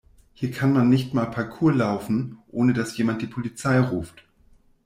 Hier 0.33 0.49
kann 0.49 0.73
man 0.73 0.89
nicht 0.89 1.13
mal 1.13 1.27
Parkour 1.27 1.73
laufen, 1.73 2.39
ohne 2.47 2.73
dass 2.73 2.97
jemand 2.97 3.21
die 3.21 3.27
Polizei 3.27 3.79
ruft. 3.79 4.23